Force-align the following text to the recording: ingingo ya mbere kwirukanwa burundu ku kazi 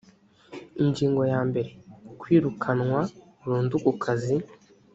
ingingo 0.83 1.21
ya 1.31 1.39
mbere 1.49 1.69
kwirukanwa 2.19 2.99
burundu 3.39 3.75
ku 3.85 3.91
kazi 4.03 4.35